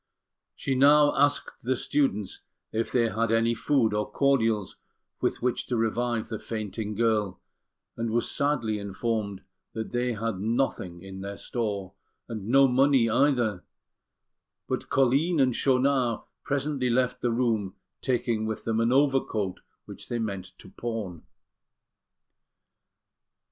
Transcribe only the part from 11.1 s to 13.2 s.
their store, and no money